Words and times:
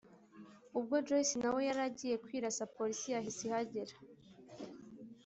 ubwo 0.77 0.95
joyce 1.07 1.35
nawe 1.41 1.61
yaragiye 1.69 2.15
kwirasa 2.23 2.69
police 2.75 3.05
yahise 3.13 3.41
ihagera 3.47 3.95